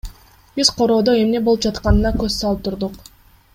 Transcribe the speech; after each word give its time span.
Биз 0.55 0.71
короодо 0.79 1.13
эмне 1.25 1.43
болуп 1.51 1.67
жатканына 1.67 2.13
көз 2.25 2.41
салып 2.41 2.65
турдук. 2.71 2.99